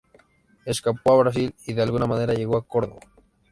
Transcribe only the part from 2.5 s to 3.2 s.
a Córdoba.